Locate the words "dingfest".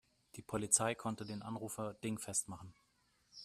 1.93-2.47